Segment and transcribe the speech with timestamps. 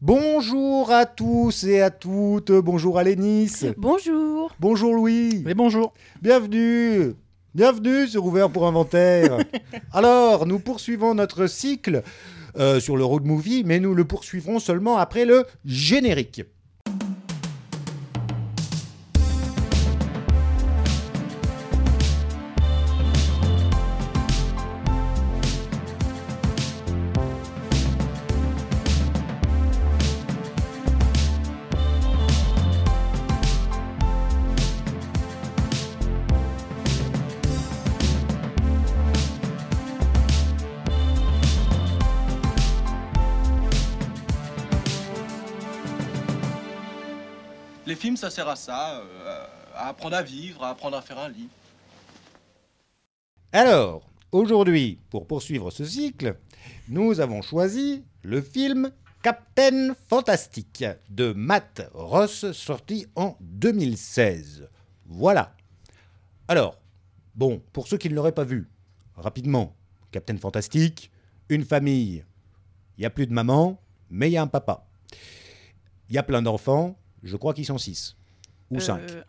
[0.00, 2.52] Bonjour à tous et à toutes.
[2.52, 3.50] Bonjour à Lénis.
[3.76, 4.54] Bonjour.
[4.60, 5.42] Bonjour Louis.
[5.44, 5.92] Et bonjour.
[6.22, 7.14] Bienvenue.
[7.52, 9.38] Bienvenue sur Ouvert pour Inventaire.
[9.92, 12.04] Alors, nous poursuivons notre cycle
[12.58, 16.42] euh, sur le road movie, mais nous le poursuivrons seulement après le générique.
[48.56, 51.48] Ça, euh, à apprendre à vivre, à apprendre à faire un lit.
[53.52, 56.36] Alors, aujourd'hui, pour poursuivre ce cycle,
[56.88, 64.68] nous avons choisi le film Captain Fantastic de Matt Ross, sorti en 2016.
[65.06, 65.54] Voilà.
[66.46, 66.78] Alors,
[67.34, 68.68] bon, pour ceux qui ne l'auraient pas vu,
[69.16, 69.74] rapidement,
[70.12, 71.10] Captain Fantastic,
[71.48, 72.24] une famille,
[72.96, 74.86] il n'y a plus de maman, mais il y a un papa.
[76.10, 78.17] Il y a plein d'enfants, je crois qu'ils sont 6
[78.70, 79.22] ou 5 Euh,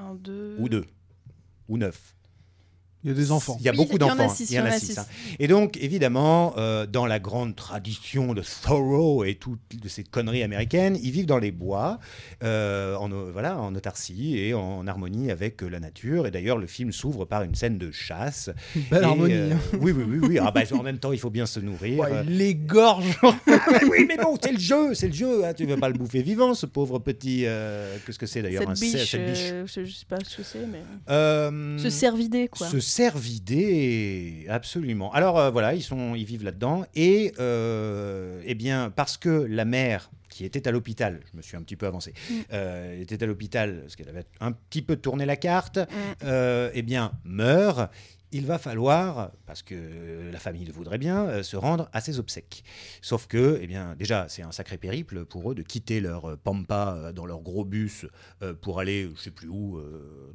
[0.57, 0.85] ou 2
[1.67, 2.15] ou 9.
[3.05, 3.55] Il y a des enfants.
[3.61, 4.29] Il y a Oui, beaucoup d'enfants.
[4.29, 4.35] hein.
[4.49, 4.97] Il y en a six.
[4.97, 5.05] hein.
[5.39, 10.43] Et donc, évidemment, euh, dans la grande tradition de Thoreau et toutes de ces conneries
[10.43, 11.99] américaines, ils vivent dans les bois,
[12.43, 16.27] euh, en, voilà, en autarcie et en harmonie avec euh, la nature.
[16.27, 18.49] Et d'ailleurs, le film s'ouvre par une scène de chasse.
[18.91, 19.33] Belle Et, harmonie.
[19.33, 19.77] euh, hein.
[19.79, 20.19] oui, oui, oui.
[20.21, 20.37] oui.
[20.41, 21.99] Ah, bah, en même temps, il faut bien se nourrir.
[21.99, 23.17] Ouais, il l'égorge.
[23.23, 25.45] ah, bah oui, mais bon, c'est le jeu, c'est le jeu.
[25.45, 25.53] hein.
[25.53, 27.43] Tu veux pas le bouffer vivant, ce pauvre petit.
[27.45, 29.53] euh, Qu'est-ce que c'est d'ailleurs Cette biche, cette biche.
[29.73, 30.81] je je sais pas ce que c'est, mais.
[31.09, 32.67] Euh, Ce cervidé, quoi.
[32.67, 35.11] Ce cervidé, absolument.
[35.13, 36.85] Alors euh, voilà, ils, sont, ils vivent là-dedans.
[36.95, 41.57] Et euh, eh bien, parce que la mère qui était à l'hôpital, je me suis
[41.57, 42.33] un petit peu avancé, Mm.
[42.53, 46.25] euh, était à l'hôpital parce qu'elle avait un petit peu tourné la carte, Mm.
[46.73, 47.91] eh bien, meurt.
[48.31, 52.19] Il va falloir, parce que la famille le voudrait bien, euh, se rendre à ses
[52.19, 52.63] obsèques.
[53.01, 56.35] Sauf que, eh bien, déjà, c'est un sacré périple pour eux de quitter leur euh,
[56.35, 58.05] pampa euh, dans leur gros bus
[58.61, 59.81] pour aller, je sais plus où,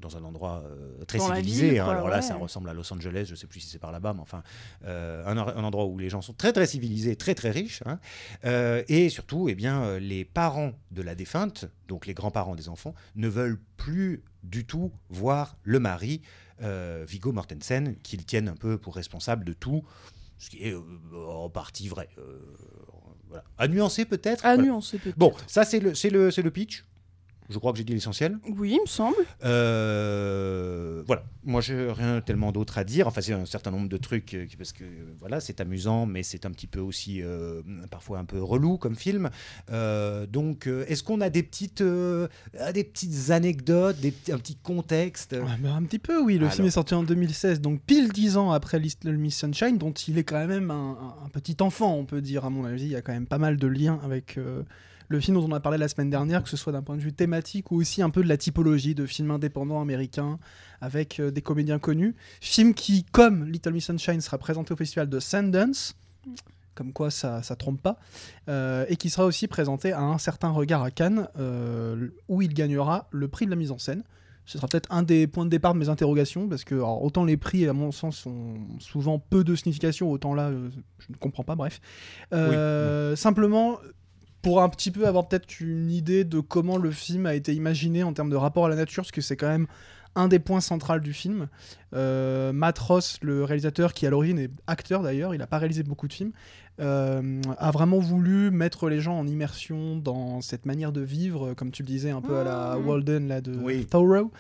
[0.00, 0.65] dans un endroit
[1.06, 1.71] très Dans civilisé.
[1.71, 1.88] ville, hein.
[1.88, 2.22] Alors là, ouais.
[2.22, 4.43] ça ressemble à Los Angeles, je sais plus si c'est par là-bas, mais enfin,
[4.84, 7.83] euh, un, endroit où les gens sont très très civilisés, très très riches.
[7.87, 7.99] hein.
[8.44, 12.94] Euh, et surtout, eh bien, les parents de la défunte, donc les grands-parents des enfants,
[13.16, 16.21] ne veulent plus du tout voir le mari,
[16.62, 19.84] euh, Viggo Mortensen, qu'ils tiennent un peu pour responsable de tout,
[20.38, 20.82] ce qui est euh,
[21.28, 22.09] en partie vrai.
[22.19, 22.38] Euh,
[23.28, 23.44] voilà.
[23.59, 24.62] À nuancer peut-être À Voilà.
[24.70, 25.19] nuancer peut-être.
[25.19, 26.84] Bon, ça c'est le, le, c'est le pitch.
[27.50, 28.38] Je crois que j'ai dit l'essentiel.
[28.56, 29.16] Oui, il me semble.
[29.44, 33.06] Euh, voilà, moi j'ai rien tellement d'autre à dire.
[33.06, 34.84] Enfin, c'est un certain nombre de trucs euh, qui- parce que
[35.21, 37.60] voilà, c'est amusant, mais c'est un petit peu aussi euh,
[37.91, 39.31] parfois un peu relou comme film.
[39.71, 45.33] Euh, donc, est-ce qu'on a des petites, des petites anecdotes, des, petits- un petit contexte?
[45.33, 46.34] Ouais, mais un petit peu, oui.
[46.38, 46.54] Le Alors.
[46.54, 50.19] film est sorti en 2016, donc pile 10 ans après Little Miss Sunshine, dont il
[50.19, 52.84] est quand même un, un- un petit enfant, on peut dire, à mon avis.
[52.84, 54.62] Il y a quand même pas mal de liens avec euh,
[55.09, 57.03] le film dont on a parlé la semaine dernière, que ce soit d'un point de
[57.03, 60.38] vue thématique ou aussi un peu de la typologie de films indépendants américains
[60.81, 62.15] avec euh, des comédiens connus.
[62.41, 65.97] Film qui, comme Little Miss Sunshine, sera présenté au festival de Sundance.
[66.75, 67.98] Comme quoi ça, ça trompe pas.
[68.48, 72.53] Euh, et qui sera aussi présenté à un certain regard à Cannes, euh, où il
[72.53, 74.03] gagnera le prix de la mise en scène.
[74.47, 77.25] Ce sera peut-être un des points de départ de mes interrogations, parce que alors, autant
[77.25, 81.44] les prix, à mon sens, ont souvent peu de signification, autant là, je ne comprends
[81.44, 81.81] pas, bref.
[82.34, 83.78] Euh, Simplement,
[84.44, 88.03] pour un petit peu avoir peut-être une idée de comment le film a été imaginé
[88.03, 89.66] en termes de rapport à la nature, parce que c'est quand même
[90.17, 91.49] un des points centraux du film.
[91.95, 95.83] Euh, Matt Ross, le réalisateur, qui à l'origine est acteur d'ailleurs, il n'a pas réalisé
[95.83, 96.33] beaucoup de films,
[96.81, 101.71] euh, a vraiment voulu mettre les gens en immersion dans cette manière de vivre, comme
[101.71, 102.87] tu le disais, un peu à la Mmh.
[102.87, 103.87] Walden là, de Oui.
[103.87, 104.31] Thoreau.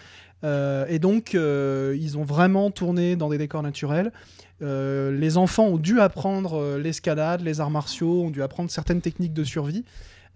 [0.42, 4.12] Euh, et donc, euh, ils ont vraiment tourné dans des décors naturels.
[4.62, 9.00] Euh, les enfants ont dû apprendre euh, l'escalade, les arts martiaux, ont dû apprendre certaines
[9.00, 9.84] techniques de survie.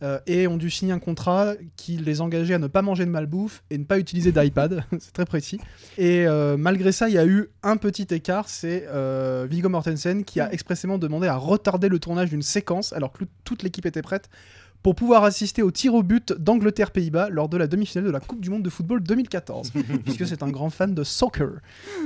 [0.03, 3.11] Euh, et ont dû signer un contrat qui les engageait à ne pas manger de
[3.11, 4.85] malbouffe et ne pas utiliser d'iPad.
[5.01, 5.59] c'est très précis.
[5.97, 8.49] Et euh, malgré ça, il y a eu un petit écart.
[8.49, 13.13] C'est euh, Viggo Mortensen qui a expressément demandé à retarder le tournage d'une séquence alors
[13.13, 14.29] que toute l'équipe était prête
[14.83, 18.41] pour pouvoir assister au tir au but d'Angleterre-Pays-Bas lors de la demi-finale de la Coupe
[18.41, 19.73] du Monde de football 2014,
[20.05, 21.49] puisque c'est un grand fan de soccer.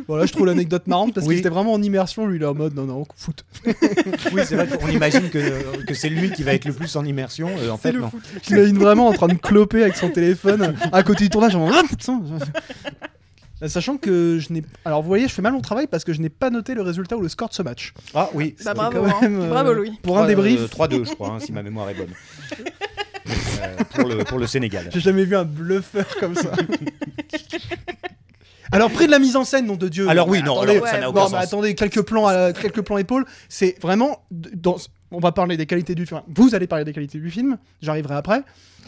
[0.08, 1.34] Voilà, je trouve l'anecdote marrante parce Oui.
[1.34, 3.44] qu'il était vraiment en immersion, lui est en mode non, non, foot.
[4.32, 7.04] Oui, c'est vrai qu'on imagine que, que c'est lui qui va être le plus en
[7.04, 7.48] immersion.
[7.58, 8.10] euh, en fait, non.
[8.42, 11.54] Je l'imagine vraiment en train de cloper avec son téléphone à côté du tournage.
[11.54, 11.70] En...
[11.70, 12.22] Ah, putain
[13.68, 14.62] Sachant que je n'ai.
[14.84, 16.82] Alors vous voyez, je fais mal mon travail parce que je n'ai pas noté le
[16.82, 17.92] résultat ou le score de ce match.
[18.14, 18.54] Ah oui.
[18.58, 19.18] Bah, C'est bravo, quand hein.
[19.22, 19.92] même, euh, bravo Louis.
[20.02, 20.70] Pour un débrief.
[20.70, 22.10] 3-2, je crois, hein, si ma mémoire est bonne.
[23.28, 24.88] euh, pour, le, pour le Sénégal.
[24.92, 26.50] J'ai jamais vu un bluffeur comme ça.
[28.72, 30.08] Alors, près de la mise en scène, nom de Dieu.
[30.08, 31.32] Alors oui, non, attendez, alors, ça ouais, n'a aucun non, sens.
[31.32, 33.26] mais attendez, quelques plans, à- quelques plans épaules.
[33.50, 34.24] C'est vraiment.
[34.30, 34.76] Dans,
[35.12, 36.22] on va parler des qualités du film.
[36.34, 37.58] Vous allez parler des qualités du film.
[37.80, 38.42] J'arriverai après.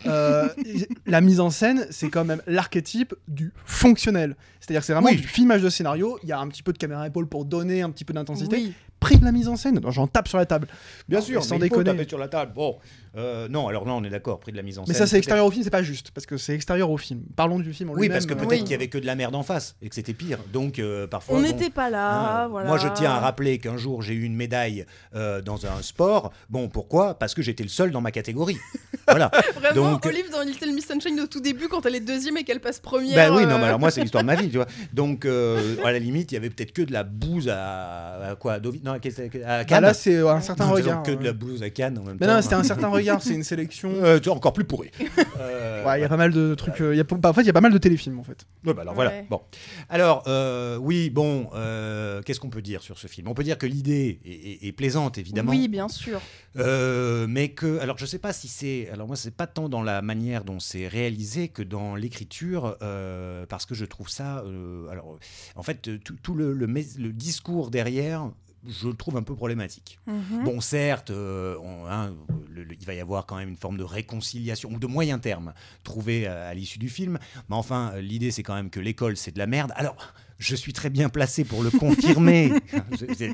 [0.06, 0.48] Euh,
[1.06, 4.36] la mise en scène, c'est quand même l'archétype du fonctionnel.
[4.60, 5.16] C'est-à-dire que c'est vraiment Oui.
[5.16, 6.18] du filmage de scénario.
[6.22, 8.56] Il y a un petit peu de caméra épaule pour donner un petit peu d'intensité.
[8.56, 8.72] Oui.
[9.00, 9.80] Prix de la mise en scène.
[9.90, 10.66] J'en tape sur la table.
[11.08, 11.84] Bien Non, sûr, mais sans mais déconner.
[11.90, 12.52] taper sur la table.
[12.54, 12.78] Bon,
[13.16, 14.94] euh, non, alors non, on est d'accord, prix de la mise en Mais scène.
[14.96, 16.10] ça, c'est peut-être- extérieur au film, c'est pas juste.
[16.12, 17.20] Parce que c'est extérieur au film.
[17.36, 18.58] Parlons du film en Oui, parce que peut-être Oui.
[18.60, 20.38] qu'il y avait que de la merde en face et que c'était pire.
[20.54, 21.36] Donc euh, parfois.
[21.36, 22.66] On bon, n'était pas là, hein, voilà.
[22.68, 26.32] Moi, je tiens à rappeler qu'un jour j'ai eu une médaille euh, dans un sport.
[26.48, 27.18] Bon, pourquoi?
[27.18, 28.56] Parce que j'étais le seul dans ma catégorie.
[29.08, 29.30] voilà.
[29.56, 32.44] Vraiment, Donc- Olive dans Little Miss Sunshine au tout début, quand elle est deuxième et
[32.44, 33.14] qu'elle passe première.
[33.14, 34.66] Ben oui, non, euh, mais alors moi, c'est l'histoire de ma vie, tu vois.
[34.94, 38.34] Donc, euh, à la limite, il y avait peut-être que de la bouse à, à
[38.36, 38.54] quoi?
[38.54, 39.82] À Deauville Non, à, qu'est-ce que- à Bah Cannes.
[39.82, 41.02] là, c'est euh, un certain Nous regard.
[41.02, 41.24] faisons que de ouais.
[41.24, 42.34] la bouse à Cannes en même Mais temps.
[42.34, 43.22] non, c'était un certain regard.
[43.22, 43.90] C'est une sélection.
[43.94, 44.90] Euh, tu vois, encore plus pourri.
[45.40, 46.80] Euh, Ouais, il y a pas mal de trucs.
[46.80, 48.22] euh, il y a, bah, en fait, il y a pas mal de téléfilms en
[48.24, 48.46] fait.
[48.64, 49.10] Ouais, bah alors voilà.
[49.10, 49.26] Ouais.
[49.28, 49.42] Bon.
[49.90, 53.28] Alors, euh, oui, bon, euh, qu'est-ce qu'on peut dire sur ce film?
[53.28, 54.30] On peut dire que l'idée est,
[54.64, 55.50] est- est plaisante, évidemment.
[55.50, 56.20] Oui, bien sûr.
[56.56, 59.82] Euh, mais que, alors je sais pas si c'est, alors moi c'est pas tant dans
[59.82, 64.86] la manière dont c'est réalisé que dans l'écriture, euh, parce que je trouve ça, euh,
[64.88, 65.18] alors
[65.56, 68.30] en fait euh, tout, tout le, le, mes- le discours derrière,
[68.66, 69.98] je le trouve un peu problématique.
[70.06, 70.44] Mhm.
[70.44, 72.14] Bon, certes, euh, on- hein,
[72.48, 75.18] le- le- il va y avoir quand même une forme de réconciliation ou de moyen
[75.18, 75.52] terme
[75.82, 77.18] trouvé à, à l'issue du film,
[77.48, 79.72] mais enfin euh, l'idée c'est quand même que l'école c'est de la merde.
[79.76, 79.96] Alors.
[80.38, 82.52] Je suis très bien placé pour le confirmer,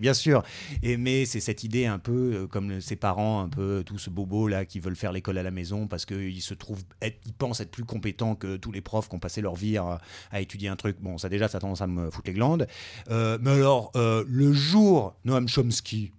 [0.01, 0.43] bien sûr.
[0.83, 4.49] Mais c'est cette idée un peu euh, comme ses parents, un peu tous ce bobo
[4.49, 7.71] là qui veulent faire l'école à la maison parce qu'ils se trouvent, ils pensent être
[7.71, 10.01] plus compétents que tous les profs qui ont passé leur vie à,
[10.41, 10.97] étudier un truc.
[11.01, 12.67] Bon, ça déjà, ça a tendance à me foutre les glandes.
[13.11, 16.13] Euh, mais alors, euh, le jour, Noam Chomsky,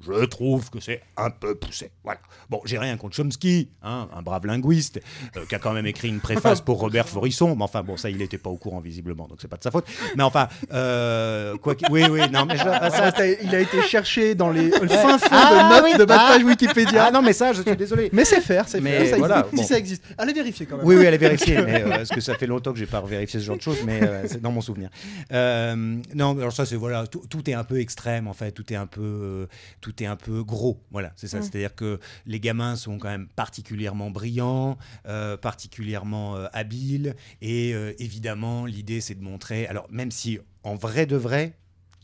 [0.00, 1.90] je trouve que c'est un peu poussé.
[2.04, 2.20] Voilà.
[2.50, 5.00] Bon, j'ai rien contre Chomsky, hein, un brave linguiste,
[5.36, 7.56] euh, qui a quand même écrit une préface pour Robert Forisson.
[7.56, 9.70] Mais enfin, bon, ça, il n'était pas au courant visiblement, donc c'est pas de sa
[9.70, 9.86] faute.
[10.16, 13.82] Mais enfin, euh, quoi qu'il- oui, oui, non, mais je- ah, ça, il a été
[13.82, 15.98] cherché dans les le fin fond Ah, de notes oui.
[15.98, 16.28] de bas de Ah.
[16.34, 17.04] page Wikipédia.
[17.06, 18.08] ah non, mais ça, je suis désolé.
[18.12, 19.10] Mais c'est faire, c'est Mais faire.
[19.10, 19.56] Ça voilà, existe.
[19.56, 19.62] bon.
[19.62, 20.02] Si ça existe.
[20.16, 20.86] Allez vérifier quand même.
[20.86, 23.00] Oui, oui, elle est vérifiée, mais euh, parce que ça fait longtemps que j'ai pas
[23.00, 24.90] vérifié ce genre de choses, mais euh, c'est dans mon souvenir.
[25.32, 28.72] Euh, non, alors ça c'est voilà, tout, tout est un peu extrême en fait, tout
[28.72, 29.46] est un peu,
[29.88, 31.40] tout est un peu gros, voilà, c'est ça.
[31.40, 34.76] C'est-à-dire que les gamins sont quand même particulièrement brillants,
[35.06, 40.74] euh, particulièrement euh, habiles, et euh, évidemment l'idée c'est de montrer, alors même si en
[40.74, 41.54] vrai de vrai.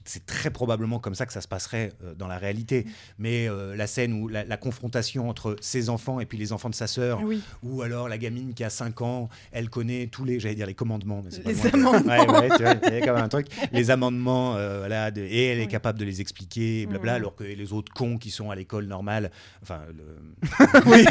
[0.05, 2.85] C'est très probablement comme ça que ça se passerait euh, dans la réalité.
[3.19, 6.69] Mais euh, la scène où la, la confrontation entre ses enfants et puis les enfants
[6.71, 7.41] de sa sœur, Oui.
[7.63, 10.75] ou alors la gamine qui a 5 ans, elle connaît tous les, j'allais dire les
[10.75, 11.93] commandements, mais c'est pas Les amendements.
[12.13, 13.47] Ouais, ouais, tu vois, il y a quand même un truc.
[13.73, 15.69] Les amendements, euh, voilà, de- et elle est Oui.
[15.69, 18.85] capable de les expliquer, et blabla, alors que les autres cons qui sont à l'école
[18.87, 19.31] normale,
[19.63, 20.05] enfin, le...
[20.87, 21.05] oui,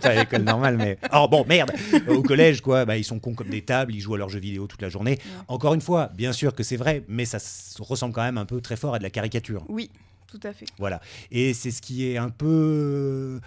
[0.00, 1.72] Pas à l'école normale, mais oh bon, merde,
[2.08, 4.38] au collège quoi, bah, ils sont cons comme des tables, ils jouent à leurs jeux
[4.40, 5.18] vidéo toute la journée.
[5.48, 7.38] Encore une fois, bien sûr que c'est vrai, mais ça
[7.86, 9.64] ressemble quand même un peu très fort à de la caricature.
[9.68, 9.90] Oui,
[10.26, 10.66] tout à fait.
[10.78, 11.00] Voilà.
[11.30, 13.40] Et c'est ce qui est un peu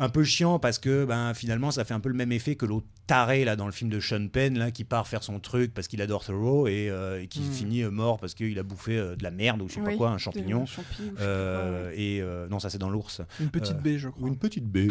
[0.00, 2.64] un peu chiant parce que ben finalement ça fait un peu le même effet que
[2.66, 5.74] l'autre taré là dans le film de Sean Penn là qui part faire son truc
[5.74, 7.50] parce qu'il adore Thoreau et, euh, et qui Mm.
[7.52, 9.96] finit euh, mort parce qu'il a bouffé euh, de la merde ou je sais pas
[9.96, 13.80] quoi un champignon champi Euh, et euh, non ça c'est dans l'ours Une petite Euh,
[13.80, 14.28] baie, je ou crois.
[14.28, 14.86] une petite baie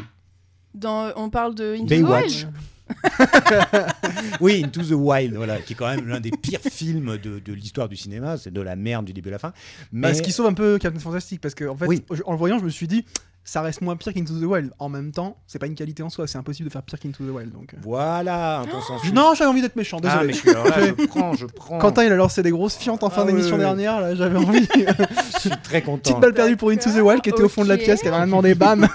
[0.77, 2.07] Dans, on parle de Into the.
[2.09, 2.49] Wild
[4.39, 7.51] oui Into the Wild voilà qui est quand même l'un des pires films de, de
[7.53, 9.51] l'histoire du cinéma c'est de la merde du début à la fin
[9.91, 12.03] mais Bah, ce qui sauve un peu Captain Fantastic parce que en fait, Oui.
[12.25, 13.03] en le voyant, je me suis dit,
[13.43, 14.71] ça reste moins pire qu'Into the Wild.
[14.79, 17.25] En même temps, c'est pas une qualité en soi, c'est impossible de faire pire qu'Into
[17.25, 17.51] the Wild.
[17.51, 17.73] Donc.
[17.73, 17.77] euh.
[17.81, 19.97] voilà un consensus Non, j'avais envie d'être méchant.
[20.03, 20.27] ah, Désolé.
[20.27, 22.51] mais je, suis- alors là, J'ai- je prends je prends Quentin, il a lancé des
[22.51, 23.99] grosses fientes en fin Ah, d'émission dernière.
[23.99, 24.65] Là, j'avais envie.
[25.35, 27.63] je suis très content Petite balle perdue pour Into the Wild qui était au fond
[27.63, 28.55] de la pièce, qui avait rien demandé.
[28.55, 28.87] Bam.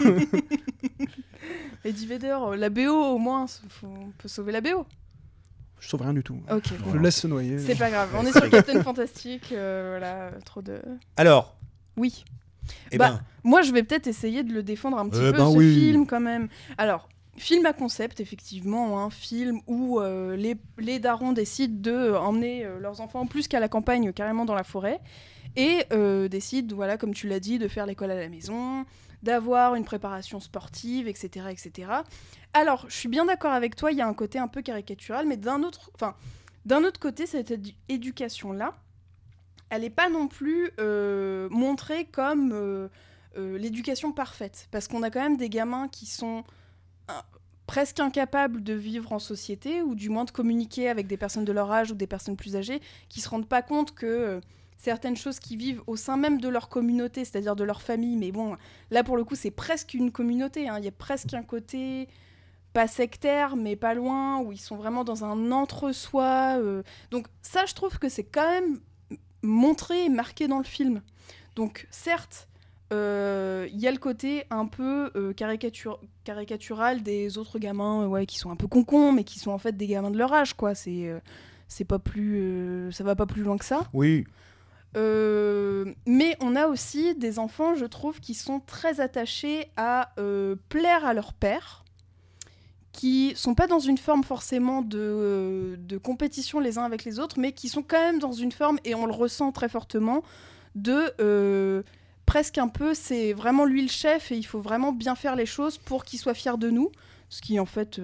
[1.84, 4.86] Eddie Vedder, euh, la BO au moins, faut- on peut sauver la BO.
[5.80, 6.38] je sauve rien du tout.
[6.50, 7.58] Ok, Je le laisse se noyer.
[7.58, 10.80] C'est pas grave, on est sur Captain Fantastic, euh, voilà, trop de...
[11.16, 11.56] alors
[11.96, 12.24] Oui.
[12.92, 15.38] eh Bah, ben Moi, je vais peut-être essayer de le défendre un petit Eh peu,
[15.38, 15.74] ben ce oui.
[15.74, 16.48] film, quand même.
[16.78, 22.64] Alors, film à concept, effectivement, un film où euh, les, les darons décident de emmener
[22.80, 25.00] leurs enfants plus qu'à la campagne, carrément dans la forêt,
[25.56, 28.84] et euh, décident, voilà, comme tu l'as dit, de faire l'école à la maison,
[29.22, 31.92] d'avoir une préparation sportive, etc., etc.
[32.54, 35.26] Alors, je suis bien d'accord avec toi, il y a un côté un peu caricatural,
[35.26, 36.14] mais d'un autre, enfin,
[36.64, 38.74] d'un autre côté, cette édu- éducation-là,
[39.70, 42.88] elle n'est pas non plus euh, montrée comme euh,
[43.38, 44.68] euh, l'éducation parfaite.
[44.70, 46.44] Parce qu'on a quand même des gamins qui sont
[47.66, 51.52] presque incapables de vivre en société, ou du moins de communiquer avec des personnes de
[51.52, 54.40] leur âge ou des personnes plus âgées, qui se rendent pas compte que
[54.82, 58.16] certaines choses qui vivent au sein même de leur communauté, c'est-à-dire de leur famille.
[58.16, 58.56] Mais bon,
[58.90, 60.68] là pour le coup, c'est presque une communauté.
[60.68, 60.76] hein.
[60.78, 62.08] Il y a presque un côté
[62.72, 66.56] pas sectaire, mais pas loin, où ils sont vraiment dans un entre-soi.
[66.58, 66.82] euh.
[67.10, 68.80] Donc ça, je trouve que c'est quand même
[69.42, 71.02] montré et marqué dans le film.
[71.54, 72.48] Donc certes,
[72.92, 78.38] euh, il y a le côté un peu euh, caricatural des autres gamins, ouais, qui
[78.38, 80.74] sont un peu concons, mais qui sont en fait des gamins de leur âge, quoi.
[80.74, 83.88] C'est pas plus, ça va pas plus loin que ça.
[83.92, 84.24] Oui.
[84.96, 90.56] Euh, mais on a aussi des enfants, je trouve, qui sont très attachés à euh,
[90.68, 91.84] plaire à leur père,
[92.92, 97.18] qui sont pas dans une forme forcément de, euh, de compétition les uns avec les
[97.20, 100.22] autres, mais qui sont quand même dans une forme, et on le ressent très fortement,
[100.74, 101.82] de euh,
[102.26, 105.46] presque un peu, c'est vraiment lui le chef, et il faut vraiment bien faire les
[105.46, 106.92] choses pour qu'il soit fier de nous,
[107.30, 107.98] ce qui en fait...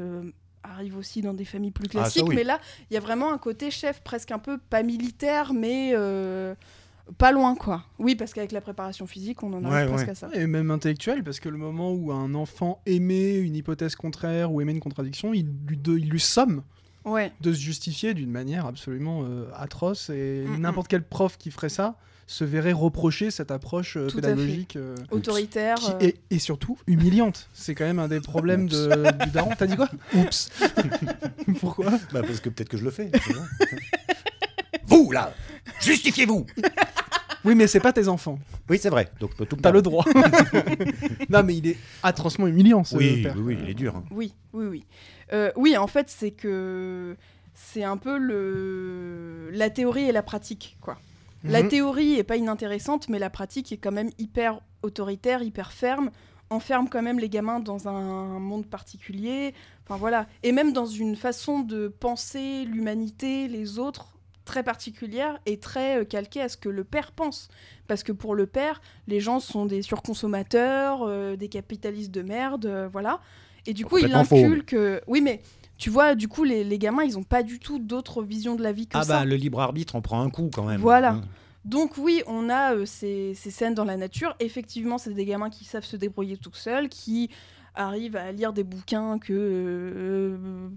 [0.65, 2.35] arrive aussi dans des familles plus Ah, ça, classiques, oui.
[2.35, 5.93] mais là, il y a vraiment un côté chef presque un peu pas militaire, mais
[5.95, 6.55] euh,
[7.17, 7.85] pas loin, quoi.
[7.99, 10.13] Oui, parce qu'avec la préparation physique, on en arrive Ouais, presque ouais.
[10.13, 10.29] à ça.
[10.35, 14.61] Et même intellectuel, parce que le moment où un enfant émet une hypothèse contraire ou
[14.61, 16.63] émet une contradiction, il lui, de- il lui somme
[17.05, 20.11] Ouais, de se justifier d'une manière absolument euh, atroce.
[20.11, 21.97] Et Mm, n'importe quel prof qui ferait ça
[22.27, 25.77] se verrait reprocher cette approche euh, pédagogique euh, autoritaire.
[25.77, 27.49] qui est, et surtout humiliante.
[27.55, 29.53] C'est quand même un des problèmes de, du daron.
[29.57, 29.89] T'as dit quoi?
[30.15, 30.51] Oups.
[31.61, 31.93] Pourquoi?
[32.13, 33.11] Bah parce que peut-être que je le fais.
[34.87, 35.33] vous là,
[35.81, 36.47] justifiez-vous.
[37.45, 38.37] Oui, mais c'est pas tes enfants.
[38.69, 39.13] Oui, c'est vrai.
[39.21, 40.05] Donc tout T'as le droit.
[41.31, 43.35] non, mais il est atrocement humiliant, ce Oui, père.
[43.37, 43.95] oui, oui, il est dur.
[43.95, 44.03] hein.
[44.11, 44.85] Oui, oui, oui.
[45.33, 47.17] Euh, oui, en fait, c'est que
[47.55, 50.99] c'est un peu le la théorie et la pratique, quoi.
[51.45, 51.69] La Mhm.
[51.69, 56.11] théorie est pas inintéressante, mais la pratique est quand même hyper autoritaire, hyper ferme,
[56.51, 59.55] enferme quand même les gamins dans un monde particulier.
[59.87, 64.18] Enfin voilà, et même dans une façon de penser l'humanité, les autres
[64.49, 67.49] très particulière et très euh, calquée à ce que le père pense.
[67.87, 72.67] Parce que pour le père, les gens sont des surconsommateurs, euh, des capitalistes de merde,
[72.67, 73.21] euh, voilà.
[73.67, 74.73] Et du coup, il inculque.
[74.75, 75.41] euh, Oui, mais
[75.77, 78.63] tu vois, du coup, les, les gamins, ils ont pas du tout d'autre vision de
[78.63, 79.19] la vie que Ah ça.
[79.21, 80.81] bah le libre arbitre en prend un coup quand même.
[80.81, 81.13] Voilà.
[81.13, 81.23] Hein.
[81.65, 84.35] Donc oui, on a euh, ces, ces scènes dans la nature.
[84.41, 87.31] Effectivement, c'est des gamins qui savent se débrouiller tout seuls, qui
[87.75, 90.37] arrivent à lire des bouquins que euh,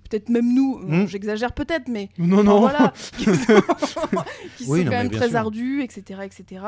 [0.10, 1.08] peut-être même nous, Mm.
[1.08, 2.60] j'exagère peut-être, mais Non, non.
[2.60, 3.34] voilà, qui sont,
[4.58, 5.38] qui Oui, sont non, quand même très sûr.
[5.38, 6.62] ardus, etc., etc.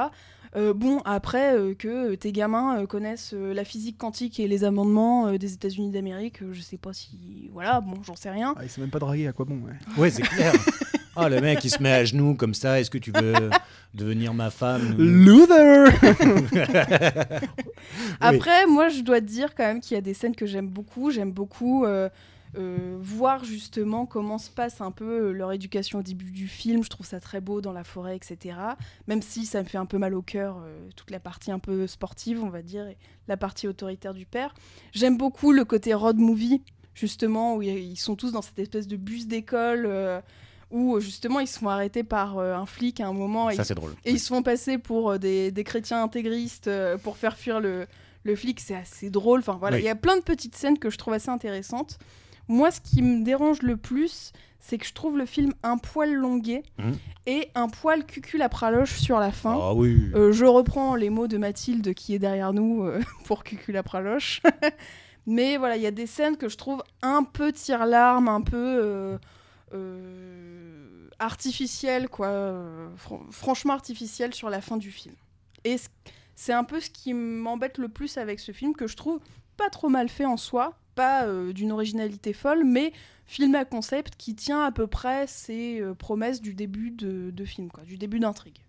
[0.56, 4.64] Euh, bon, après euh, que tes gamins euh, connaissent euh, la physique quantique et les
[4.64, 8.54] amendements euh, des États-Unis d'Amérique, euh, je sais pas si, voilà, bon, j'en sais rien.
[8.58, 9.74] Ah, il s'est même pas dragué, à quoi bon ouais.
[10.02, 10.54] Ouais, c'est clair.
[11.16, 12.80] Ah, le mec, il se met à genoux comme ça.
[12.80, 13.34] Est-ce que tu veux
[13.94, 15.92] devenir ma femme Luther
[18.20, 20.68] Après, moi, je dois te dire quand même qu'il y a des scènes que j'aime
[20.68, 21.12] beaucoup.
[21.12, 22.10] J'aime beaucoup euh,
[22.58, 26.84] euh, voir justement comment se passe un peu euh, leur éducation au début du film.
[26.84, 28.58] Je trouve ça très beau dans la forêt, etc.
[29.08, 31.60] Même si ça me fait un peu mal au cœur, euh, toute la partie un
[31.60, 34.54] peu sportive, on va dire, et la partie autoritaire du père.
[34.94, 36.62] J'aime beaucoup le côté road movie,
[36.94, 39.86] justement, où ils ils sont tous dans cette espèce de bus d'école.
[39.88, 40.22] euh,
[40.74, 43.64] où justement ils se font arrêter par euh, un flic à un moment et Ça,
[43.64, 43.94] c'est drôle.
[44.04, 47.60] et ils se font passer pour euh, des, des chrétiens intégristes euh, pour faire fuir
[47.62, 47.86] le,
[48.24, 48.60] le flic.
[48.60, 49.40] C'est assez drôle.
[49.42, 52.00] Enfin, voilà, il y a plein de petites scènes que je trouve assez intéressantes.
[52.48, 56.12] Moi, ce qui me dérange le plus, c'est que je trouve le film un poil
[56.14, 56.94] longué Mhm.
[57.28, 59.56] et un poil cucul à praloche sur la fin.
[59.62, 60.10] Ah oui.
[60.16, 63.84] Euh, je reprends les mots de Mathilde qui est derrière nous euh, pour cucul à
[63.84, 64.42] praloche.
[65.28, 68.58] Mais voilà, il y a des scènes que je trouve un peu tire-larme, un peu
[68.58, 69.18] euh,
[69.74, 72.28] euh, artificielles, quoi.
[72.28, 75.16] euh, fran- franchement artificielles sur la fin du film.
[75.64, 75.78] Et
[76.36, 79.20] c'est un peu ce qui m'embête le plus avec ce film, que je trouve
[79.58, 82.92] pas trop mal fait en soi, pas euh, d'une originalité folle, mais
[83.26, 87.46] film à concept qui tient à peu près ses euh, promesses du début de, de
[87.46, 88.63] film, quoi, du début d'intrigue.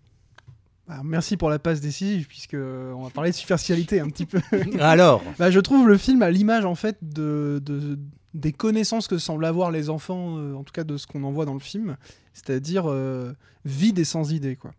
[0.87, 4.25] Bah, Merci pour la passe décisive, puisque euh, on va parler de superficialité un petit
[4.25, 4.39] peu.
[4.79, 7.97] Alors, Bah, je trouve le film à l'image en fait de, de-
[8.33, 11.31] des connaissances que semblent avoir les enfants, euh, en tout cas de ce qu'on en
[11.31, 11.95] voit dans le film,
[12.33, 14.55] c'est-à-dire euh, vide et sans idée.
[14.57, 14.71] Quoi.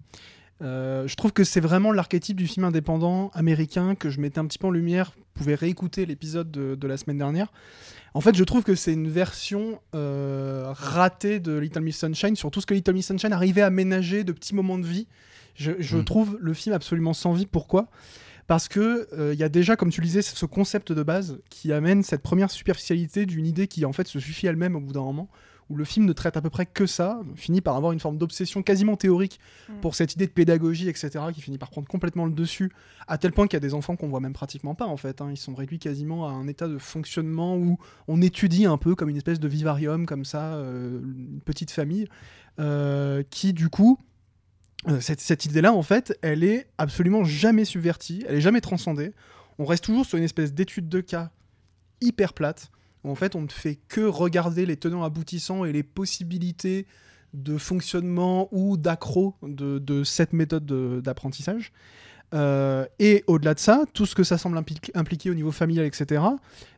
[0.62, 4.46] Euh, je trouve que c'est vraiment l'archétype du film indépendant américain que je mettais un
[4.46, 5.12] petit peu en lumière.
[5.16, 7.52] Vous pouvez réécouter l'épisode de, de la semaine dernière.
[8.14, 12.50] En fait, je trouve que c'est une version euh, ratée de Little Miss Sunshine sur
[12.50, 15.06] tout ce que Little Miss Sunshine arrivait à ménager de petits moments de vie.
[15.56, 16.04] Je, je Mm.
[16.04, 17.46] trouve le film absolument sans vie.
[17.46, 17.88] Pourquoi?
[18.46, 21.40] Parce que euh, il y a déjà, comme tu le disais, ce concept de base
[21.50, 24.92] qui amène cette première superficialité d'une idée qui en fait se suffit elle-même au bout
[24.92, 25.28] d'un moment,
[25.68, 28.18] où le film ne traite à peu près que ça, finit par avoir une forme
[28.18, 29.80] d'obsession quasiment théorique Mm.
[29.80, 32.70] pour cette idée de pédagogie, etc., qui finit par prendre complètement le dessus,
[33.08, 35.20] à tel point qu'il y a des enfants qu'on voit même pratiquement pas en fait.
[35.20, 35.28] hein.
[35.32, 39.08] Ils sont réduits quasiment à un état de fonctionnement où on étudie un peu comme
[39.08, 42.06] une espèce de vivarium, comme ça, euh, une petite famille,
[42.60, 44.02] euh, qui du coup euh,
[45.00, 49.12] cette, cette idée-là, en fait, elle est absolument jamais subvertie, elle est jamais transcendée.
[49.58, 51.30] On reste toujours sur une espèce d'étude de cas
[52.00, 52.70] hyper plate,
[53.04, 56.86] en fait on ne fait que regarder les tenants aboutissants et les possibilités
[57.34, 61.72] de fonctionnement ou d'accro de, cette méthode de- d'apprentissage.
[62.34, 65.86] Euh, et au-delà de ça, tout ce que ça semble impli- impliquer au niveau familial,
[65.86, 66.22] etc.,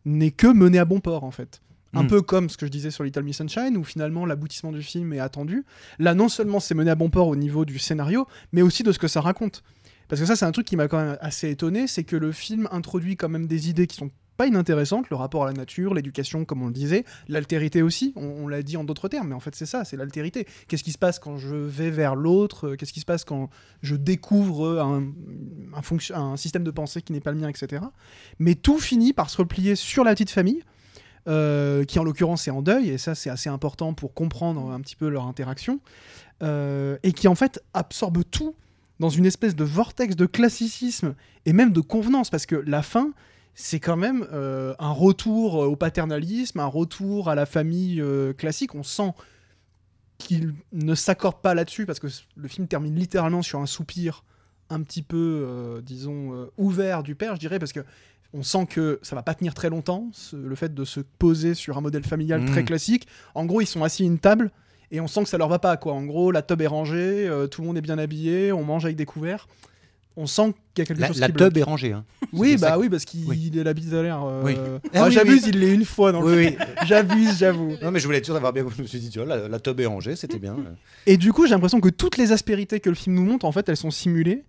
[0.05, 1.61] n'est que mené à bon port, en fait.
[1.95, 2.07] Un Mm.
[2.09, 5.13] peu comme ce que je disais sur Little Miss Sunshine, où finalement l'aboutissement du film
[5.13, 5.65] est attendu.
[5.99, 8.93] Là, non seulement c'est mené à bon port au niveau du scénario, mais aussi de
[8.93, 9.63] ce que ça raconte.
[10.09, 12.33] Parce que ça, c'est un truc qui m'a quand même assez étonné, c'est que le
[12.33, 15.95] film introduit quand même des idées qui sont pas inintéressantes, le rapport à la nature,
[15.95, 19.35] l'éducation, comme on le disait, l'altérité aussi, on, on l'a dit en d'autres termes, mais
[19.35, 20.47] en fait c'est ça, c'est l'altérité.
[20.69, 22.69] Qu'est-ce qui se passe quand je vais vers l'autre?
[22.69, 23.51] Euh, Qu'est-ce qui se passe quand
[23.83, 25.09] je découvre un,
[25.75, 27.83] un, fonction- un système de pensée qui n'est pas le mien, etc.
[28.39, 30.63] Mais tout finit par se replier sur la petite famille,
[31.27, 34.81] euh, qui en l'occurrence est en deuil, et ça c'est assez important pour comprendre un
[34.81, 35.81] petit peu leur interaction,
[36.43, 38.55] euh, et qui en fait absorbe tout
[39.01, 43.13] dans une espèce de vortex de classicisme et même de convenance, parce que la fin,
[43.55, 48.03] c'est quand même euh, un retour au paternalisme, un retour à la famille
[48.37, 48.75] classique.
[48.75, 49.13] On sent
[50.19, 54.25] qu'il ne s'accorde pas là-dessus, parce que le film termine littéralement sur un soupir
[54.71, 57.85] un petit peu, disons, ouvert du père, je dirais, parce que
[58.35, 61.55] on sent que ça va pas tenir très longtemps, ce- le fait de se poser
[61.55, 63.07] sur un modèle familial très classique.
[63.35, 64.51] En gros, ils sont assis à une table
[64.91, 65.93] et on sent que ça leur va pas, quoi.
[65.95, 68.85] En gros, la tub est rangée, euh, tout le monde est bien habillé, on mange
[68.85, 69.49] avec des couverts.
[70.21, 71.93] On sent qu'il y a quelque La, chose la qui tub est rangée.
[71.93, 72.05] Hein.
[72.33, 73.51] Oui, bah oui, parce qu'il Oui.
[73.57, 74.23] est la bise à l'air.
[74.25, 74.57] euh, Oui.
[74.59, 75.51] ah, Ah oui, J'abuse, oui.
[75.55, 76.51] il l'est une fois dans le.
[76.87, 77.75] J'abuse, j'avoue.
[77.81, 78.67] Non, mais je voulais être sûr d'avoir bien.
[78.77, 80.57] Je me suis dit, tu vois, la, la tub est rangée, c'était bien.
[81.07, 83.53] Et du coup, j'ai l'impression que toutes les aspérités que le film nous montre, en
[83.53, 84.43] fait, elles sont simulées.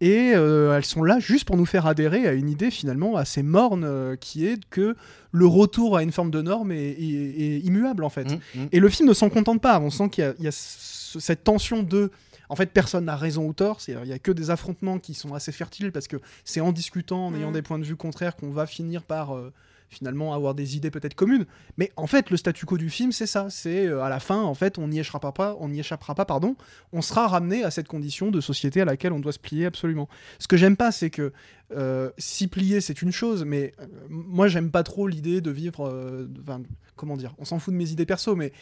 [0.00, 3.42] Et euh, elles sont là juste pour nous faire adhérer à une idée finalement assez
[3.42, 4.96] morne, euh, qui est que
[5.32, 8.30] le retour à une forme de norme est, est- est immuable en fait.
[8.30, 8.68] Hum, hum.
[8.72, 9.78] Et le film ne s'en contente pas.
[9.80, 12.10] On sent qu'il y a, il y a ce- cette tension de.
[12.48, 13.78] En fait, personne n'a raison ou tort.
[13.86, 17.26] Il y a que des affrontements qui sont assez fertiles parce que c'est en discutant,
[17.26, 17.52] en ayant Mhm.
[17.54, 19.52] des points de vue contraires qu'on va finir par euh,
[19.90, 21.44] finalement avoir des idées peut-être communes.
[21.76, 23.48] Mais en fait, le statu quo du film, c'est ça.
[23.50, 25.56] C'est euh, à la fin, en fait, on n'y échappera pas.
[25.60, 26.56] On n'y échappera pas, pardon.
[26.92, 30.08] On sera ramené à cette condition de société à laquelle on doit se plier absolument.
[30.38, 31.32] Ce que j'aime pas, c'est que
[31.72, 35.86] euh, s'y plier, c'est une chose, mais euh, moi, j'aime pas trop l'idée de vivre.
[35.86, 36.28] euh,
[36.96, 38.52] comment dire On s'en fout de mes idées perso, mais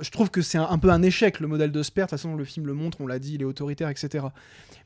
[0.00, 2.06] je trouve que c'est un, un peu un échec le modèle de Sper.
[2.06, 4.26] De toute façon, le film le montre, on l'a dit, il est autoritaire, etc.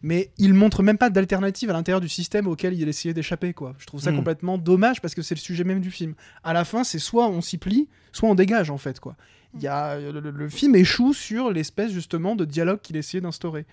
[0.03, 3.53] Mais il montre même pas d'alternative à l'intérieur du système auquel il essayait d'échapper.
[3.53, 3.75] quoi.
[3.79, 4.17] Je trouve ça Mm.
[4.17, 6.15] complètement dommage parce que c'est le sujet même du film.
[6.45, 9.01] À la fin, c'est soit on s'y plie, soit on dégage en fait.
[9.01, 9.17] quoi.
[9.55, 13.67] Il y a, le, film échoue sur l'espèce justement de dialogue qu'il essayait d'instaurer.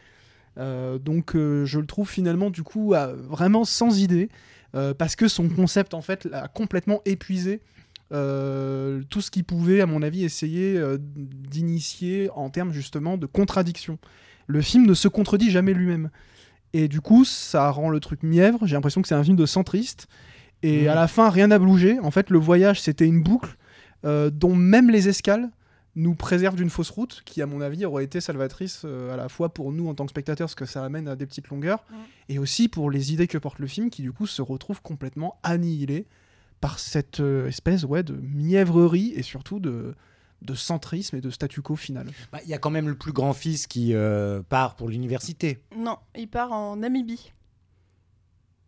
[0.58, 2.96] Euh, donc euh, je le trouve finalement du coup
[3.30, 4.30] vraiment sans idée
[4.74, 7.62] euh, parce que son concept en fait a complètement épuisé
[8.12, 13.26] euh, tout ce qu'il pouvait à mon avis essayer euh, d'initier en termes justement de
[13.26, 14.00] contradiction.
[14.48, 16.10] Le film ne se contredit jamais lui-même
[16.74, 18.66] et du coup ça rend le truc mièvre.
[18.66, 20.08] J'ai l'impression que c'est un film de centriste
[20.64, 20.88] et Mhm.
[20.90, 22.00] à la fin rien n'a bougé.
[22.00, 23.58] En fait le voyage c'était une boucle
[24.06, 25.50] euh, dont même les escales
[25.96, 29.30] nous préservent d'une fausse route qui, à mon avis, aurait été salvatrice euh, à la
[29.30, 31.84] fois pour nous en tant que spectateurs, parce que ça amène à des petites longueurs,
[32.30, 35.40] et aussi pour les idées que porte le film, qui du coup se retrouvent complètement
[35.42, 36.06] annihilées
[36.62, 39.96] par cette euh, espèce ouais, de mièvrerie et surtout de,
[40.42, 42.08] de centrisme et de statu quo final.
[42.32, 45.60] Bah, Il y a quand même le plus grand-fils qui euh, part pour l'université.
[45.76, 47.34] Non, il part en Namibie.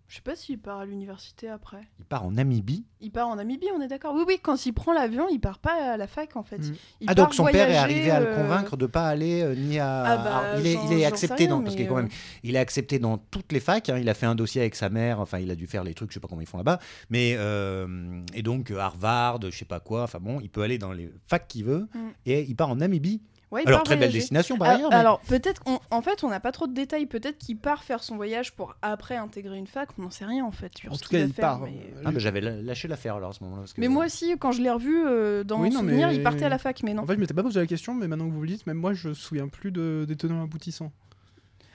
[0.10, 1.88] Je sais pas s'il part à l'université après.
[2.00, 2.84] Il part en Namibie.
[3.00, 5.60] Il part en Namibie, on est d'accord Oui, oui, quand il prend l'avion, il part
[5.60, 6.58] pas à la fac en fait.
[6.58, 6.76] Mm.
[7.02, 9.54] Il ah, donc son père est arrivé à le euh, convaincre de pas aller euh,
[9.54, 10.04] ni à.
[10.04, 11.62] Ah bah, Alors, il est, il accepté rien, dans.
[11.62, 12.10] Parce qu'il est mais, quand même.
[12.42, 13.88] Il est accepté dans toutes les facs.
[13.90, 14.00] hein.
[14.00, 15.20] Il a fait un dossier avec sa mère.
[15.20, 16.10] Enfin, il a dû faire les trucs.
[16.10, 16.80] Je sais pas comment ils font là-bas.
[17.12, 20.02] Mais euh, et donc Harvard, je sais pas quoi.
[20.02, 21.88] Enfin bon, il peut aller dans les facs qu'il veut.
[21.94, 22.00] Mm.
[22.26, 23.22] Et il part en Namibie.
[23.52, 24.90] Ouais, Alors très belle destination par Ah, ailleurs.
[24.90, 27.06] mais- Alors peut-être, on- en fait, on n'a pas trop de détails.
[27.06, 29.90] Peut-être qu'il part faire son voyage pour après intégrer une fac.
[29.98, 30.72] On n'en sait rien en fait.
[30.78, 31.60] sur En ce tout cas, il faire, part.
[31.62, 33.64] mais- euh, Ah, bah, j'avais lâché l'affaire alors à ce moment-là.
[33.64, 36.16] que- Mais moi aussi, quand je l'ai revu euh, dans Oui, mon non, souvenir, mais-
[36.16, 37.04] il partait à la fac, mais non.
[37.04, 38.78] En fait, je m'étais pas posé la question, mais maintenant que vous le dites, même
[38.78, 40.92] moi, je me souviens plus de, des tenants aboutissants.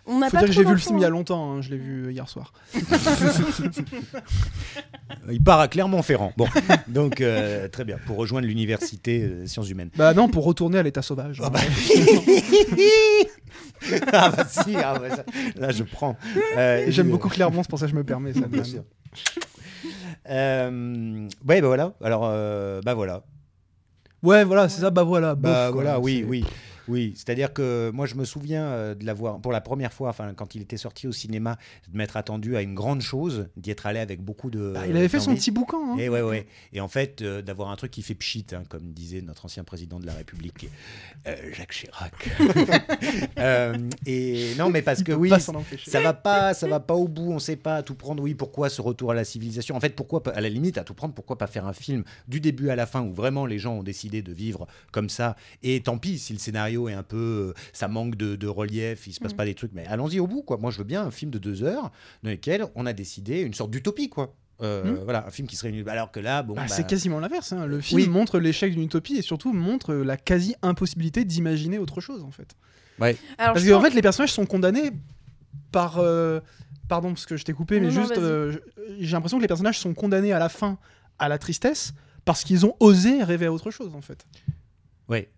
[0.07, 1.11] On n'a Faut pas dire que j'ai vu le film il y a hein.
[1.11, 2.53] longtemps, hein, je l'ai vu hier soir.
[5.31, 6.35] Il part à Clermont-Ferrand.
[6.37, 6.47] Bon,
[6.89, 9.89] donc euh, très bien pour rejoindre l'université euh, sciences humaines.
[9.97, 11.41] Bah non, pour retourner à l'état sauvage.
[11.43, 11.51] Ah hein.
[11.51, 11.61] bah.
[14.13, 15.25] ah bah si, ah bah ça-
[15.57, 16.17] là je prends.
[16.57, 18.41] Euh, J'aime beaucoup Clermont, c'est pour ça que je me permets ça.
[18.49, 18.83] Bien sûr.
[20.29, 21.93] Euh, ouais, bah voilà.
[22.03, 23.23] Alors, euh, bah voilà.
[24.23, 25.35] Ouais, voilà, c'est ça, bah voilà.
[25.35, 25.83] Bah bof, quoi.
[25.83, 26.45] voilà, oui, oui.
[26.89, 30.33] Oui, c'est-à-dire que moi je me souviens euh, de l'avoir pour la première fois, enfin
[30.35, 31.57] quand il était sorti au cinéma,
[31.91, 34.73] de m'être attendu à une grande chose, d'y être allé avec beaucoup de.
[34.75, 35.95] Bah, il avait fait son petit boucan.
[35.95, 35.97] hein.
[35.99, 36.47] Et ouais, ouais.
[36.73, 39.65] Et en fait, euh, d'avoir un truc qui fait pchit, hein, comme disait notre ancien
[39.65, 40.69] président de la République,
[41.27, 42.13] euh, Jacques Chirac.
[43.39, 43.75] Euh,
[44.07, 45.31] et non, mais parce Il que oui,
[45.87, 47.33] ça va pas, ça va pas au bout.
[47.33, 48.23] On sait pas à tout prendre.
[48.23, 49.77] Oui, pourquoi ce retour à la civilisation?
[49.77, 52.41] En fait, pourquoi à la limite à tout prendre Pourquoi pas faire un film du
[52.41, 55.37] début à la fin où vraiment les gens ont décidé de vivre comme ça?
[55.63, 59.07] Et tant pis si le scénario est un peu, euh, ça manque de, de relief,
[59.07, 59.37] il se passe Mm.
[59.37, 59.73] pas des trucs.
[59.73, 60.57] Mais allons-y au bout, quoi.
[60.59, 61.91] Moi, je veux bien un film de deux heures
[62.23, 64.35] dans lequel on a décidé une sorte d'utopie, quoi.
[64.63, 65.05] Euh, Mm.
[65.05, 65.89] Voilà, un film qui serait une...
[65.89, 67.53] alors que là, bon, Bah, bah, C'est quasiment l'inverse.
[67.53, 67.67] hein.
[67.67, 68.09] Le film Oui.
[68.09, 72.55] montre l'échec d'une utopie et surtout montre la quasi-impossibilité d'imaginer autre chose en fait.
[73.01, 74.91] Alors, Parce qu'en fait, les personnages sont condamnés
[75.73, 75.99] par.
[75.99, 76.41] euh,
[76.87, 78.19] Pardon, parce que je t'ai coupé, mais Non, juste.
[78.19, 78.59] euh,
[79.01, 80.79] j'ai l'impression que les personnages sont condamnés à la fin
[81.19, 81.95] à la tristesse
[82.27, 84.27] parce qu'ils ont osé rêver à autre chose en fait.
[85.09, 85.31] ouais.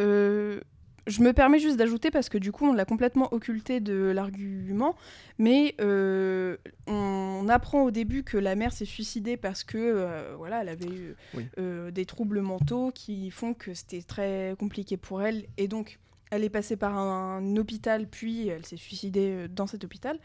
[0.00, 0.60] Euh,
[1.06, 4.94] je me permets juste d'ajouter parce que du coup on l'a complètement occulté de l'argument,
[5.38, 10.62] mais euh, on apprend au début que la mère s'est suicidée parce que euh, voilà
[10.62, 11.46] elle avait eu Oui.
[11.58, 15.98] euh, des troubles mentaux qui font que c'était très compliqué pour elle et donc
[16.30, 20.18] elle est passée par un, hôpital puis elle s'est suicidée dans cet hôpital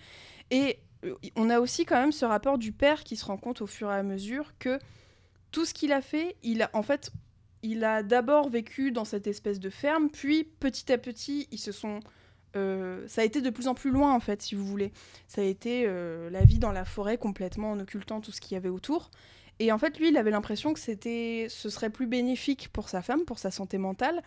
[0.51, 0.79] et
[1.35, 3.91] on a aussi quand même ce rapport du père qui se rend compte au fur
[3.91, 4.79] et à mesure que
[5.51, 7.11] tout ce qu'il a fait, il a en fait
[7.63, 11.71] il a d'abord vécu dans cette espèce de ferme, puis petit à petit, ils se
[11.71, 11.99] sont.
[12.55, 14.91] euh, ça a été de plus en plus loin, en fait, si vous voulez.
[15.27, 18.55] Ça a été euh, la vie dans la forêt, complètement en occultant tout ce qu'il
[18.55, 19.11] y avait autour.
[19.59, 23.01] Et en fait, lui, il avait l'impression que c'était, ce serait plus bénéfique pour sa
[23.01, 24.21] femme, pour sa santé mentale.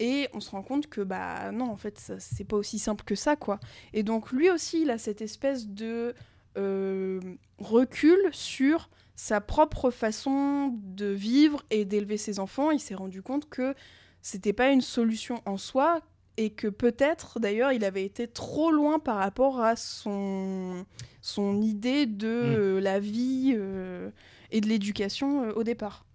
[0.00, 3.04] Et on se rend compte que, bah non, en fait, ça- c'est pas aussi simple
[3.04, 3.60] que ça, quoi.
[3.92, 6.14] Et donc, lui aussi, il a cette espèce de
[6.58, 7.20] euh,
[7.58, 12.70] recul sur sa propre façon de vivre et d'élever ses enfants.
[12.70, 13.74] Il s'est rendu compte que
[14.22, 16.00] c'était pas une solution en soi
[16.38, 20.86] et que peut-être d'ailleurs il avait été trop loin par rapport à son,
[21.20, 22.54] son idée de Mm.
[22.56, 24.10] euh, la vie euh,
[24.50, 26.06] et de l'éducation euh, au départ.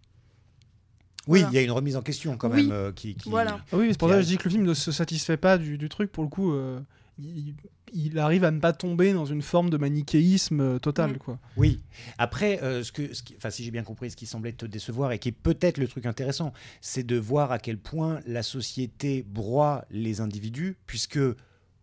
[1.27, 1.55] Oui, il Voilà.
[1.55, 2.63] y a une remise en question quand Oui.
[2.63, 3.59] même euh, qui, qui- Voilà.
[3.71, 5.57] Ah oui, c'est pour ça que je dis que le film ne se satisfait pas
[5.57, 6.09] du, du truc.
[6.11, 6.79] Pour le coup, euh,
[7.19, 7.53] il,
[7.93, 11.11] il arrive à ne pas tomber dans une forme de manichéisme euh, total.
[11.11, 11.17] Mm.
[11.17, 11.39] Quoi.
[11.57, 11.79] Oui.
[12.17, 14.65] Après, euh, ce que, ce qui- enfin, si j'ai bien compris, ce qui semblait te
[14.65, 18.43] décevoir et qui est peut-être le truc intéressant, c'est de voir à quel point la
[18.43, 21.19] société broie les individus, puisque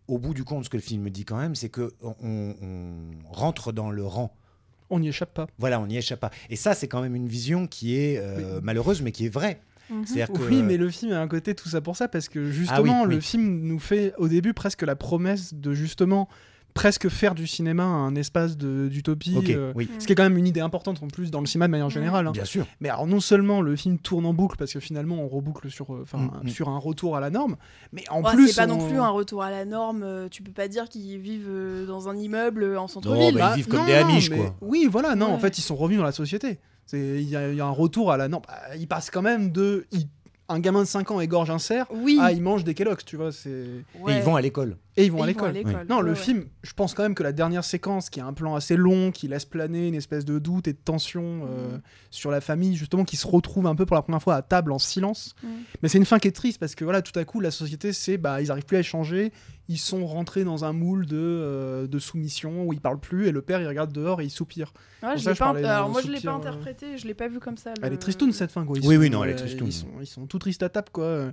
[0.07, 2.13] au bout du compte, ce que le film me dit quand même, c'est que on,
[2.61, 4.35] on rentre dans le rang.
[4.91, 5.47] On n'y échappe pas.
[5.57, 6.29] Voilà, on n'y échappe pas.
[6.51, 9.59] Et ça, c'est quand même une vision qui est euh, malheureuse, mais qui est vraie.
[9.89, 10.03] Mhm.
[10.05, 12.99] Que Oui, mais le film a un côté tout ça pour ça, parce que justement,
[13.01, 13.21] Ah oui, le oui.
[13.21, 16.27] film nous fait au début presque la promesse de justement
[16.73, 19.33] presque faire du cinéma un espace de- d'utopie.
[19.37, 21.45] Ok, euh, oui, Ce qui est quand même une idée importante en plus dans le
[21.45, 22.27] cinéma de manière générale.
[22.27, 22.31] hein.
[22.31, 22.67] bien sûr.
[22.81, 25.93] Mais alors non seulement le film tourne en boucle parce que finalement on reboucle sur,
[25.95, 26.47] euh, Mm, mm.
[26.49, 27.55] sur un retour à la norme,
[27.93, 30.03] mais en Ouais, plus c'est pas on- non plus un retour à la norme.
[30.03, 33.35] euh, Tu peux pas dire qu'ils vivent euh, dans un immeuble euh, en Non, centre-ville.
[33.35, 34.55] bah, ils vivent comme non, des Amish, mais- quoi.
[34.59, 36.59] Oui, voilà, non, en fait ils sont revenus dans la société.
[36.93, 38.43] Il y, a il y a un retour à la norme.
[38.47, 40.07] Bah, ils passent quand même de il-
[40.47, 42.19] un gamin de 5 ans égorge un cerf Oui.
[42.21, 43.31] à il mange des Kellogg's, tu vois.
[43.31, 43.83] C'est Et
[44.17, 44.77] ils vont à l'école.
[44.95, 45.55] et ils vont Et à l'école.
[45.89, 48.31] Non, le Ouais, film, je pense quand même que la dernière séquence, qui est un
[48.33, 51.81] plan assez long, qui laisse planer une espèce de doute et de tension euh, Mhm.
[52.11, 54.71] sur la famille, justement, qui se retrouve un peu pour la première fois à table
[54.71, 55.33] en silence.
[55.41, 55.49] Mhm.
[55.81, 57.91] Mais c'est une fin qui est triste parce que voilà, tout à coup, la société,
[57.91, 59.31] c'est bah, ils arrivent plus à échanger,
[59.67, 63.31] ils sont rentrés dans un moule de, euh, de soumission où ils parlent plus et
[63.31, 64.73] le père il regarde dehors et il soupire.
[65.01, 67.13] Ouais, je ça, je pas- parlais Alors moi je l'ai pas euh, interprété, je l'ai
[67.13, 67.73] pas vu comme ça.
[67.81, 68.77] Elle le- est tristoune cette fin quoi.
[68.77, 69.67] Ils Oui, sont, oui, non, elle est euh, tristoune.
[69.67, 71.31] Ils sont, ils sont tout tristes à table quoi.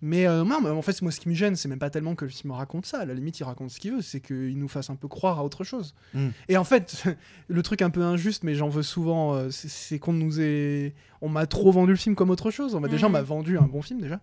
[0.00, 2.14] Mais euh, non, mais en fait, moi, ce qui me gêne, c'est même pas tellement
[2.14, 3.00] que le film raconte ça.
[3.00, 5.40] À la limite, il raconte ce qu'il veut, c'est qu'il nous fasse un peu croire
[5.40, 5.92] à autre chose.
[6.14, 6.28] Mm.
[6.48, 7.02] Et en fait,
[7.48, 11.46] le truc un peu injuste, mais j'en veux souvent, c'est- qu'on nous est, on m'a
[11.46, 12.76] trop vendu le film comme autre chose.
[12.76, 14.20] On m'a déjà, on m'a vendu un bon film déjà.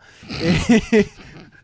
[0.94, 1.06] Et...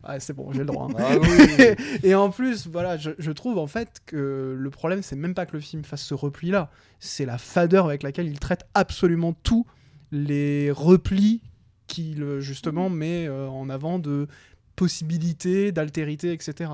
[0.08, 0.88] ouais, c'est bon, j'ai le droit.
[0.90, 0.96] hein.
[0.98, 1.66] Ah oui.
[2.04, 5.46] Et en plus, voilà, je, je trouve en fait que le problème, c'est même pas
[5.46, 9.66] que le film fasse ce repli-là, c'est la fadeur avec laquelle il traite absolument tous
[10.12, 11.42] les replis
[11.88, 14.28] qu'il justement met euh, en avant de
[14.76, 16.72] possibilités, d'altérité, etc.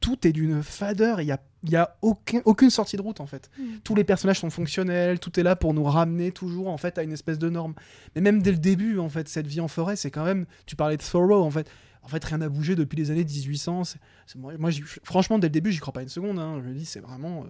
[0.00, 3.26] Tout est d'une fadeur, il n'y a, y a aucun, aucune sortie de route en
[3.26, 3.50] fait.
[3.58, 3.62] Mm.
[3.84, 7.02] Tous les personnages sont fonctionnels, tout est là pour nous ramener toujours en fait à
[7.02, 7.74] une espèce de norme.
[8.14, 10.74] Mais même dès le début, en fait, cette vie en forêt, c'est quand même, tu
[10.74, 11.70] parlais de Thoreau en fait,
[12.02, 13.84] en fait rien n'a bougé depuis les années 1800.
[13.84, 14.70] c'est- c'est- moi,
[15.04, 16.38] franchement, dès le début, j'y crois pas une seconde.
[16.38, 16.60] hein.
[16.62, 17.46] Je me dis, c'est vraiment euh,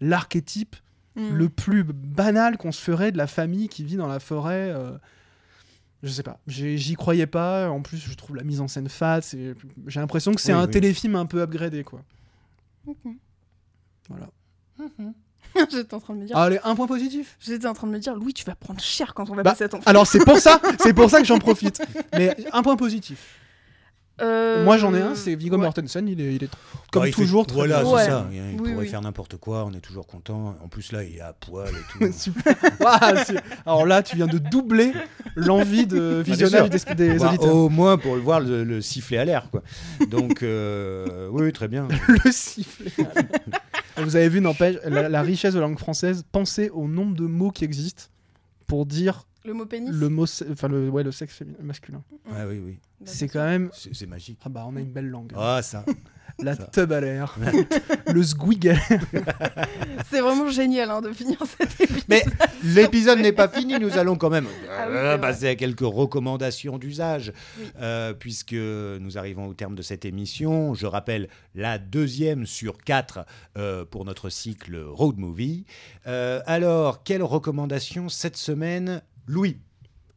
[0.00, 0.76] l'archétype
[1.16, 1.34] Mhm.
[1.36, 4.70] le plus banal qu'on se ferait de la famille qui vit dans la forêt.
[4.70, 4.96] euh,
[6.02, 7.68] je sais pas, j'y croyais pas.
[7.70, 9.22] En plus, je trouve la mise en scène fade.
[9.86, 10.70] J'ai l'impression que c'est Oui, un oui.
[10.70, 12.02] téléfilm un peu upgradé, quoi.
[14.08, 14.28] Voilà.
[15.70, 16.36] J'étais en train de me dire.
[16.36, 17.36] Allez, un point positif.
[17.40, 19.50] J'étais en train de me dire, Louis, tu vas prendre cher quand on va Bah,
[19.50, 19.84] passer à ton film.
[19.86, 21.82] Alors c'est pour ça, c'est pour ça que j'en profite.
[22.14, 23.38] Mais un point positif.
[24.22, 25.62] Euh, Moi j'en ai un, c'est Viggo ouais.
[25.62, 26.50] Mortensen, il est, il est
[26.92, 27.46] comme Bah, il fait- toujours.
[27.46, 28.04] très Voilà, c'est Ouais.
[28.04, 28.26] ça.
[28.30, 28.88] Il, il Oui, pourrait oui.
[28.88, 30.56] faire n'importe quoi, on est toujours content.
[30.62, 31.72] En plus, là, il est à poil et
[32.06, 32.12] tout.
[32.12, 32.54] Super.
[33.26, 34.92] C'est- Alors là, tu viens de doubler
[35.34, 37.54] l'envie de visionnage des, des Bah, auditeurs.
[37.54, 39.62] au moins pour le voir le, le sifflet à l'air, quoi.
[40.08, 41.88] Donc, euh, oui, oui, très bien.
[42.08, 42.92] Le sifflet.
[43.96, 47.26] Vous avez vu, n'empêche, la, la richesse de la langue française, pensez au nombre de
[47.26, 48.04] mots qui existent
[48.66, 52.02] pour dire Le mot pénis le mot, se- enfin le, ouais, le sexe féminin- masculin.
[52.30, 52.78] Ouais, oui, oui.
[53.04, 53.70] C'est quand même.
[53.72, 54.38] C'est magique.
[54.44, 55.32] Ah bah, on a une belle langue.
[55.36, 55.84] Ah, ça.
[56.38, 56.64] la ça.
[56.72, 57.36] tub à l'air,
[58.14, 59.00] le squig à l'air.
[60.10, 62.04] C'est vraiment génial hein, de finir cette épisode.
[62.08, 62.22] Mais
[62.64, 66.78] l'épisode n'est pas fini, nous allons quand même Ah oui, euh, passer à quelques recommandations
[66.78, 67.66] d'usage, Oui.
[67.80, 70.72] euh, puisque nous arrivons au terme de cette émission.
[70.74, 73.26] Je rappelle la deuxième sur quatre
[73.58, 75.64] euh, pour notre cycle Road Movie.
[76.06, 79.58] Euh, alors, quelles recommandations cette semaine, Louis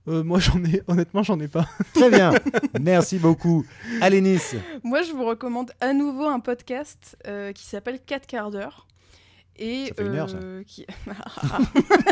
[0.07, 1.67] Euh, moi, j'en ai, honnêtement, j'en ai pas.
[1.95, 2.31] Très bien,
[2.79, 3.65] merci beaucoup.
[4.01, 4.55] Allez, Nice.
[4.83, 8.85] Moi, je vous recommande à nouveau un podcast euh, qui s'appelle 4 quarts d'heure.
[9.57, 10.37] Et, Ça fait une heure, ça.
[10.37, 10.85] euh, qui...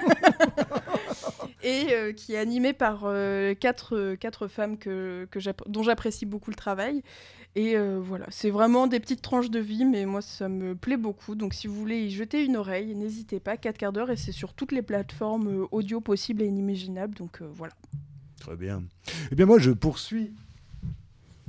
[1.63, 6.25] et euh, qui est animé par euh, quatre, quatre femmes que, que j'app- dont j'apprécie
[6.25, 7.03] beaucoup le travail.
[7.55, 10.97] Et euh, voilà, c'est vraiment des petites tranches de vie, mais moi, ça me plaît
[10.97, 11.35] beaucoup.
[11.35, 13.57] Donc, si vous voulez y jeter une oreille, n'hésitez pas.
[13.57, 17.13] 4 quarts d'heure, et c'est sur toutes les plateformes euh, audio possibles et inimaginables.
[17.13, 17.73] Donc, euh, voilà.
[18.39, 18.83] Très bien.
[19.31, 20.31] Eh bien, moi, je poursuis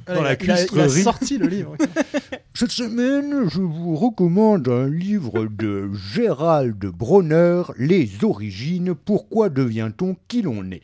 [0.07, 1.75] Dans la il, a, il a sorti le livre.
[2.55, 10.43] Cette semaine, je vous recommande un livre de Gérald Bronner, Les origines, pourquoi devient-on qui
[10.43, 10.83] l'on est?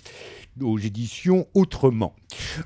[0.60, 2.14] Aux éditions Autrement.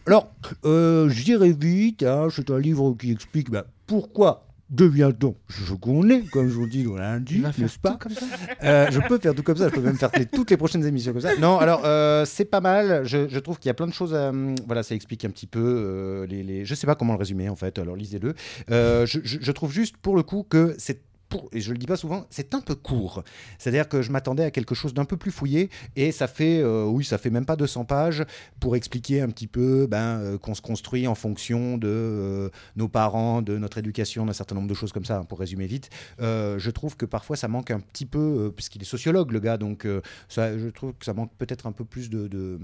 [0.06, 0.28] Alors,
[0.64, 6.08] euh, je dirais vite, hein, c'est un livre qui explique bah, pourquoi devient-on ce qu'on
[6.08, 8.26] est, comme je vous dis dans lundi, n'est-ce pas comme ça.
[8.64, 11.12] euh, je peux faire tout comme ça, je peux même faire toutes les prochaines émissions
[11.12, 11.36] comme ça.
[11.38, 13.04] Non, alors euh, c'est pas mal.
[13.04, 14.14] Je, je trouve qu'il y a plein de choses.
[14.14, 17.12] À, hum, voilà, ça explique un petit peu euh, les, les- Je sais pas comment
[17.12, 17.78] le résumer en fait.
[17.78, 18.34] Alors lisez-le.
[18.70, 21.02] Euh, je, je- je trouve juste pour le coup que c'est
[21.40, 23.22] pour- et je le dis pas souvent, c'est un peu court.
[23.58, 26.84] C'est-à-dire que je m'attendais à quelque chose d'un peu plus fouillé, et ça fait, euh,
[26.84, 28.24] oui, ça fait même pas 200 pages
[28.60, 32.88] pour expliquer un petit peu ben, euh, qu'on se construit en fonction de euh, nos
[32.88, 35.90] parents, de notre éducation, d'un certain nombre de choses comme ça, hein, pour résumer vite.
[36.20, 39.86] Je trouve que parfois ça manque un petit peu, puisqu'il est sociologue le gars, donc
[40.28, 42.28] ça, je trouve que ça manque peut-être un peu plus de...
[42.28, 42.58] de-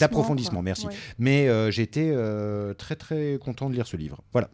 [0.00, 0.62] D'approfondissement.
[0.62, 0.86] Merci.
[0.86, 0.94] Ouais.
[1.18, 4.22] Mais euh, très très content de lire ce livre.
[4.32, 4.50] Voilà.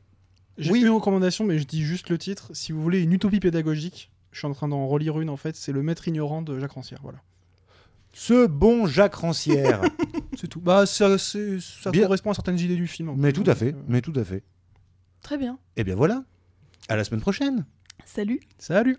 [0.59, 0.81] J'ai Oui.
[0.83, 2.51] une recommandation, mais je dis juste le titre.
[2.55, 5.57] Si vous voulez une utopie pédagogique, je suis en train d'en relire une en fait.
[5.57, 7.01] C'est Le Maître ignorant de Jacques Rancière.
[7.03, 7.19] Voilà.
[8.13, 9.83] Ce bon Jacques Rancière.
[10.39, 10.61] C'est tout.
[10.61, 12.03] Bah, ça, c'est- ça Bien.
[12.03, 13.13] correspond à certaines idées du film.
[13.17, 14.43] mais tout à fait, euh, mais tout à fait.
[15.23, 15.59] Très bien.
[15.77, 16.25] Et bien voilà.
[16.89, 17.65] À la semaine prochaine.
[18.05, 18.41] Salut.
[18.59, 18.99] Salut.